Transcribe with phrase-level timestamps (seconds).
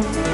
[0.00, 0.29] Um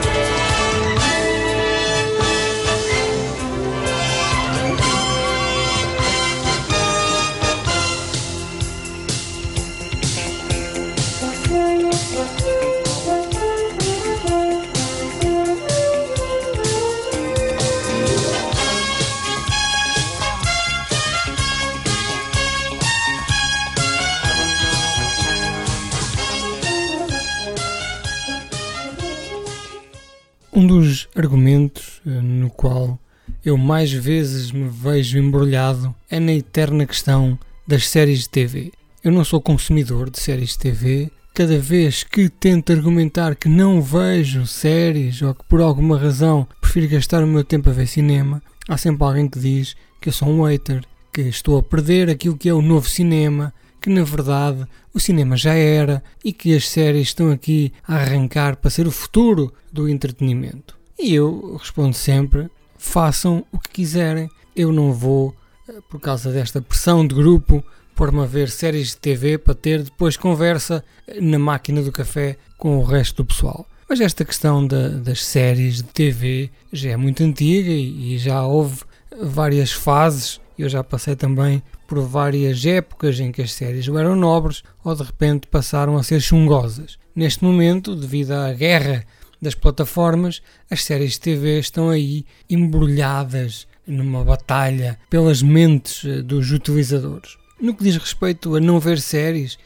[33.47, 38.73] eu mais vezes me vejo embrulhado é na eterna questão das séries de TV.
[39.05, 41.13] Eu não sou consumidor de séries de TV.
[41.33, 46.89] Cada vez que tento argumentar que não vejo séries ou que por alguma razão prefiro
[46.89, 50.29] gastar o meu tempo a ver cinema, há sempre alguém que diz que eu sou
[50.29, 54.67] um hater, que estou a perder aquilo que é o novo cinema, que na verdade
[54.93, 58.91] o cinema já era e que as séries estão aqui a arrancar para ser o
[58.91, 60.77] futuro do entretenimento.
[60.99, 64.31] E eu respondo sempre: façam o que quiserem.
[64.55, 65.35] Eu não vou,
[65.69, 69.83] eh, por causa desta pressão de grupo, pôr-me a ver séries de TV para ter
[69.83, 73.67] depois conversa eh, na máquina do café com o resto do pessoal.
[73.89, 78.43] Mas esta questão da, das séries de TV já é muito antiga e, e já
[78.45, 78.83] houve
[79.23, 80.41] várias fases.
[80.59, 84.95] Eu já passei também por várias épocas em que as séries ou eram nobres ou
[84.95, 86.99] de repente passaram a ser chungosas.
[87.15, 89.05] Neste momento, devido à guerra
[89.41, 96.51] das plataformas, as séries de TV estão aí embrulhadas numa batalha pelas mentes eh, dos
[96.51, 97.37] utilizadores.
[97.61, 99.59] No que diz respeito a não ver séries,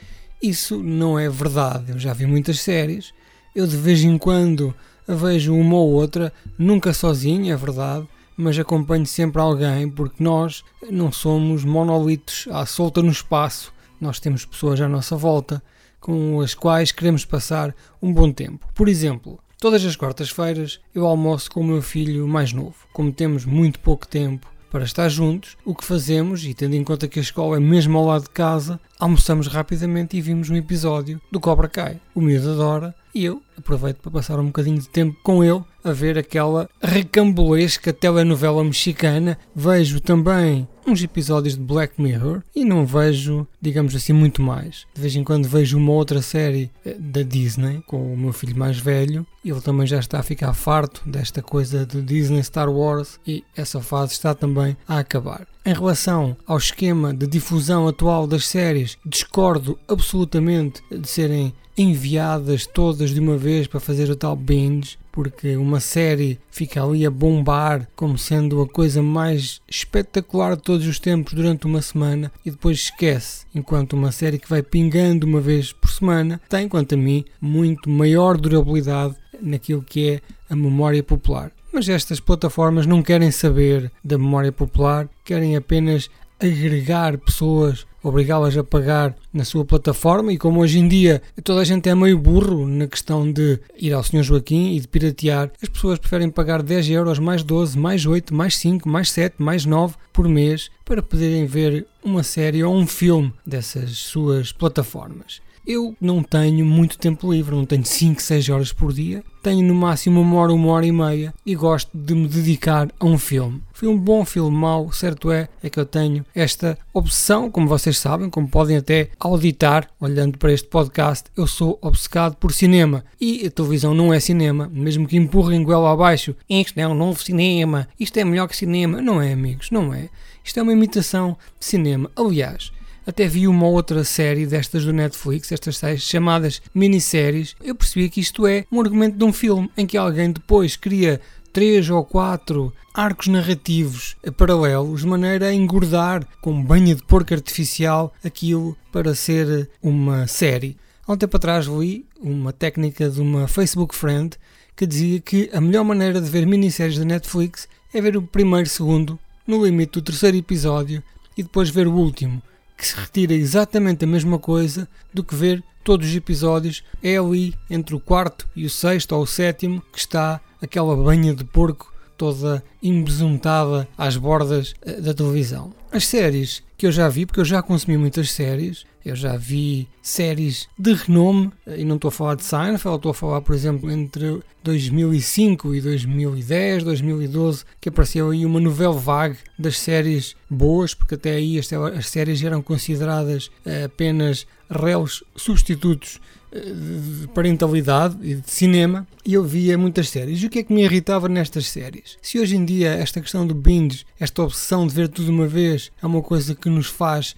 [0.43, 1.93] isso não é verdade.
[1.93, 3.13] Eu já vi muitas séries,
[3.55, 4.75] eu de vez em quando
[5.07, 11.11] vejo uma ou outra, nunca sozinho, é verdade, mas acompanho sempre alguém porque nós não
[11.11, 13.73] somos monolitos à solta no espaço.
[14.01, 15.63] Nós temos pessoas à nossa volta
[16.01, 18.67] com as quais queremos passar um bom tempo.
[18.75, 22.75] Por exemplo, todas as quartas-feiras eu almoço com o meu filho mais novo.
[22.94, 27.06] Como temos muito pouco tempo para estar juntos, o que fazemos, e tendo em conta
[27.06, 31.20] que a escola é mesmo ao lado de casa, almoçamos rapidamente e vimos um episódio
[31.30, 32.01] do Cobra Kai.
[32.14, 35.93] O miúdo adora e eu aproveito para passar um bocadinho de tempo com ele a
[35.93, 39.39] ver aquela recambolesca telenovela mexicana.
[39.55, 44.87] Vejo também uns episódios de Black Mirror e não vejo, digamos assim, muito mais.
[44.95, 48.57] De vez em quando vejo uma outra série eh, da Disney com o meu filho
[48.57, 49.27] mais velho.
[49.45, 53.81] Ele também já está a ficar farto desta coisa de Disney Star Wars e essa
[53.81, 55.47] fase está também a acabar.
[55.65, 63.11] Em relação ao esquema de difusão atual das séries, discordo absolutamente de serem enviadas todas
[63.11, 67.89] de uma vez para fazer o tal binge, porque uma série fica ali a bombar
[67.96, 72.79] como sendo a coisa mais espetacular de todos os tempos durante uma semana e depois
[72.79, 77.24] esquece, enquanto uma série que vai pingando uma vez por semana tem, quanto a mim,
[77.41, 81.51] muito maior durabilidade naquilo que é a memória popular.
[81.73, 86.11] Mas estas plataformas não querem saber da memória popular, querem apenas
[86.41, 91.64] agregar pessoas, obrigá-las a pagar na sua plataforma e como hoje em dia toda a
[91.64, 94.22] gente é meio burro na questão de ir ao Sr.
[94.22, 98.56] Joaquim e de piratear, as pessoas preferem pagar 10 euros, mais 12, mais 8, mais
[98.56, 103.33] 5, mais 7, mais 9 por mês para poderem ver uma série ou um filme
[103.46, 105.40] dessas suas plataformas.
[105.67, 109.22] Eu não tenho muito tempo livre, não tenho 5, 6 horas por dia.
[109.42, 113.05] Tenho no máximo uma hora, uma hora e meia e gosto de me dedicar a
[113.06, 113.62] um filme.
[113.72, 118.30] Filme bom, filme mau, certo é, é que eu tenho esta obsessão, como vocês sabem,
[118.30, 123.05] como podem até auditar, olhando para este podcast, eu sou obcecado por cinema.
[123.20, 126.34] E a televisão não é cinema, mesmo que empurrem goela abaixo.
[126.48, 129.00] Isto é um novo cinema, isto é melhor que cinema.
[129.00, 130.08] Não é, amigos, não é.
[130.44, 132.11] Isto é uma imitação de cinema.
[132.17, 132.73] Aliás,
[133.06, 137.56] até vi uma outra série destas do Netflix, estas séries chamadas minisséries.
[137.62, 141.20] Eu percebi que isto é um argumento de um filme em que alguém depois cria
[141.52, 148.12] três ou quatro arcos narrativos paralelos de maneira a engordar com banha de porco artificial
[148.25, 150.76] aquilo para ser uma série.
[151.06, 154.37] Há um tempo atrás li uma técnica de uma Facebook friend
[154.76, 158.69] que dizia que a melhor maneira de ver minisséries da Netflix é ver o primeiro,
[158.69, 161.03] segundo, no limite do terceiro episódio
[161.37, 162.43] e depois ver o último
[162.76, 166.82] que se retira exatamente a mesma coisa do que ver todos os episódios.
[167.03, 171.35] É ali entre o quarto e o sexto ou o sétimo que está aquela banha
[171.35, 175.73] de porco toda embesuntada às bordas eh, da televisão.
[175.91, 179.89] As séries que eu já vi, porque eu já consumi muitas séries, eu já vi
[180.03, 183.91] séries de renome, e não estou a falar de Seinfeld, estou a falar, por exemplo,
[183.91, 191.15] entre 2005 e 2010, 2012, que apareceu aí uma novela vague das séries boas, porque
[191.15, 196.21] até aí as, as séries eram consideradas eh, apenas réus substitutos
[196.52, 200.43] de parentalidade e de cinema e eu via muitas séries.
[200.43, 202.19] E o que é que me irritava nestas séries?
[202.20, 205.93] Se hoje em dia esta questão do binge, esta obsessão de ver tudo uma vez,
[206.02, 207.37] é uma coisa que nos faz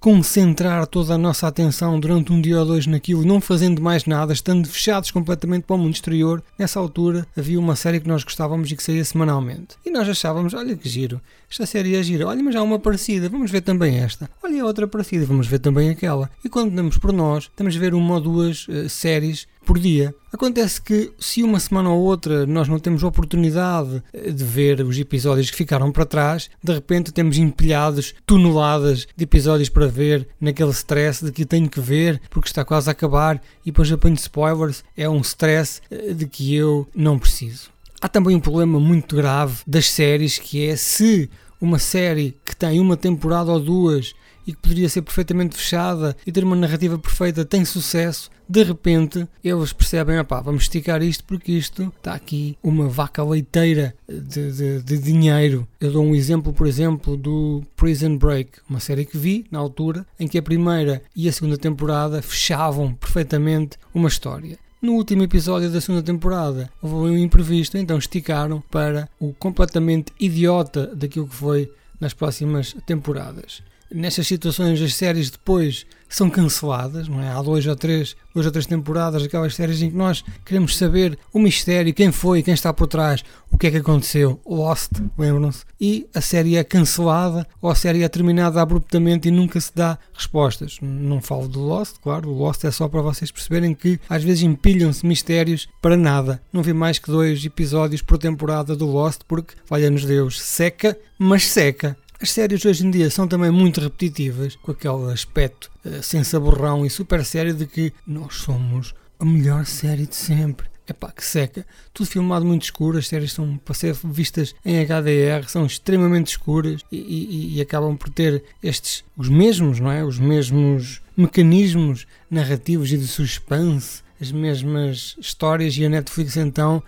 [0.00, 4.32] concentrar toda a nossa atenção durante um dia ou dois naquilo, não fazendo mais nada,
[4.32, 8.72] estando fechados completamente para o mundo exterior, nessa altura havia uma série que nós gostávamos
[8.72, 9.76] e que saía semanalmente.
[9.84, 11.20] E nós achávamos, olha que giro,
[11.50, 14.88] esta série é gira, olha, mas há uma parecida, vamos ver também esta, olha outra
[14.88, 16.30] parecida, vamos ver também aquela.
[16.42, 20.14] E quando damos por nós, estamos a ver uma ou duas uh, séries por dia.
[20.32, 24.98] Acontece que se uma semana ou outra nós não temos oportunidade eh, de ver os
[24.98, 30.70] episódios que ficaram para trás, de repente temos empilhados toneladas de episódios para ver naquele
[30.70, 34.84] stress de que tenho que ver porque está quase a acabar e depois apanho spoilers,
[34.96, 37.70] é um stress eh, de que eu não preciso.
[38.00, 41.28] Há também um problema muito grave das séries que é se
[41.60, 44.14] uma série que tem uma temporada ou duas
[44.46, 49.28] e que poderia ser perfeitamente fechada e ter uma narrativa perfeita tem sucesso, de repente
[49.44, 54.82] eles percebem, opá, vamos esticar isto porque isto está aqui uma vaca leiteira de, de,
[54.82, 55.68] de, dinheiro.
[55.80, 60.04] Eu dou um exemplo, por exemplo, do Prison Break, uma série que vi na altura,
[60.18, 64.58] em que a primeira e a segunda temporada fechavam perfeitamente uma história.
[64.82, 70.86] No último episódio da segunda temporada houve um imprevisto, então esticaram para o completamente idiota
[70.96, 71.70] daquilo que foi
[72.00, 73.62] nas próximas temporadas.
[73.92, 77.28] Nestas situações, as séries depois são canceladas, não é?
[77.28, 81.16] Há dois ou três, duas ou três temporadas, aquelas séries em que nós queremos saber
[81.32, 84.40] o mistério, quem foi, quem está por trás, o que é que aconteceu.
[84.44, 85.64] Lost, lembram-se?
[85.80, 89.98] E a série é cancelada ou a série é terminada abruptamente e nunca se dá
[90.12, 90.78] respostas.
[90.82, 94.42] Não falo do Lost, claro, o Lost é só para vocês perceberem que às vezes
[94.42, 96.42] empilham-se mistérios para nada.
[96.52, 101.46] Não vi mais que dois episódios por temporada do Lost porque, valha-nos Deus, seca, mas
[101.46, 101.96] seca.
[102.22, 106.84] As séries hoje em dia são também muito repetitivas, com aquele aspecto uh, sem saborrão
[106.84, 110.68] e super sério de que nós somos a melhor série de sempre.
[110.86, 111.64] É pá, que seca.
[111.94, 116.82] Tudo filmado muito escuro, as séries são para ser vistas em HDR, são extremamente escuras
[116.92, 120.04] e, e, e, acabam por ter estes, os mesmos, não é?
[120.04, 126.82] Os mesmos mecanismos narrativos e de suspense, as mesmas histórias e a Netflix então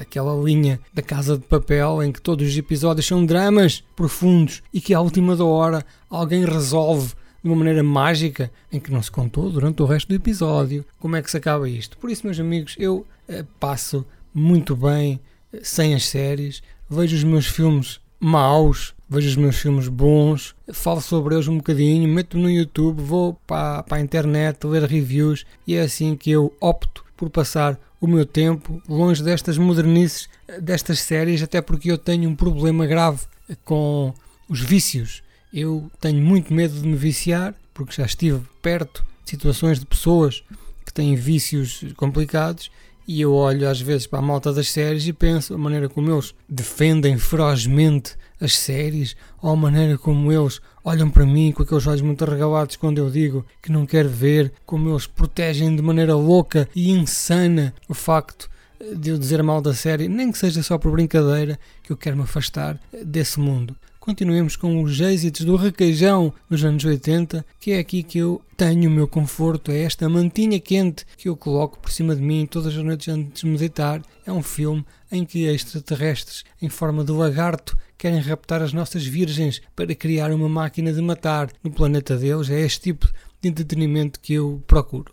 [0.00, 4.80] aquela linha da Casa de Papel em que todos os episódios são dramas profundos e
[4.80, 9.10] que à última da hora alguém resolve de uma maneira mágica em que não se
[9.10, 10.84] contou durante o resto do episódio.
[10.98, 11.96] Como é que se acaba isto?
[11.98, 14.04] Por isso, meus amigos, eu eh, passo
[14.34, 15.20] muito bem
[15.52, 21.00] eh, sem as séries, vejo os meus filmes maus, vejo os meus filmes bons, falo
[21.00, 25.74] sobre eles um bocadinho, meto no YouTube, vou para, para a internet ler reviews e
[25.74, 30.28] é assim que eu opto por passar o meu tempo longe destas modernices,
[30.60, 33.20] destas séries, até porque eu tenho um problema grave
[33.64, 34.12] com
[34.48, 35.22] os vícios.
[35.52, 40.42] Eu tenho muito medo de me viciar, porque já estive perto de situações de pessoas
[40.84, 42.70] que têm vícios complicados
[43.06, 46.10] e eu olho às vezes para a malta das séries e penso a maneira como
[46.12, 51.86] eles defendem ferozmente as séries, ou a maneira como eles olham para mim com aqueles
[51.86, 56.14] olhos muito arregalados quando eu digo que não quero ver, como eles protegem de maneira
[56.14, 58.48] louca e insana o facto
[58.96, 62.16] de eu dizer mal da série, nem que seja só por brincadeira, que eu quero
[62.16, 63.74] me afastar desse mundo
[64.08, 68.88] continuemos com os êxitos do requeijão dos anos 80, que é aqui que eu tenho
[68.88, 72.74] o meu conforto, é esta mantinha quente que eu coloco por cima de mim todas
[72.74, 74.00] as noites antes de meditar.
[74.24, 74.82] É um filme
[75.12, 80.48] em que extraterrestres, em forma de lagarto, querem raptar as nossas virgens para criar uma
[80.48, 82.48] máquina de matar no planeta deles.
[82.48, 83.08] É este tipo
[83.42, 85.12] de entretenimento que eu procuro.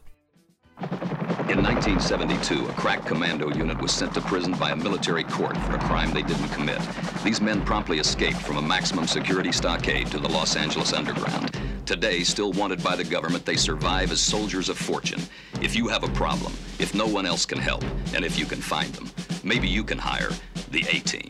[1.49, 5.75] In 1972, a crack commando unit was sent to prison by a military court for
[5.75, 6.79] a crime they didn't commit.
[7.23, 11.51] These men promptly escaped from a maximum security stockade to the Los Angeles underground.
[11.85, 15.21] Today, still wanted by the government, they survive as soldiers of fortune.
[15.61, 18.59] If you have a problem, if no one else can help, and if you can
[18.59, 19.09] find them,
[19.43, 20.31] maybe you can hire
[20.71, 21.29] the A-Team.